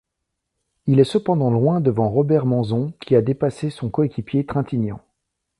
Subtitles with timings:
[0.87, 5.01] Il est cependant loin devant Robert Manzon qui a dépassé son coéquipier Trintignant.